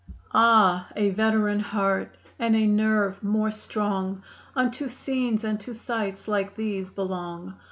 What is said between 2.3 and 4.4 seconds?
and a nerve more strong,